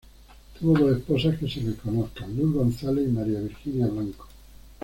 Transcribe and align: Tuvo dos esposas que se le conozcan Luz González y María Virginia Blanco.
Tuvo 0.59 0.79
dos 0.79 0.97
esposas 0.97 1.37
que 1.37 1.47
se 1.47 1.61
le 1.61 1.75
conozcan 1.75 2.35
Luz 2.35 2.55
González 2.55 3.07
y 3.07 3.11
María 3.11 3.39
Virginia 3.39 3.85
Blanco. 3.85 4.27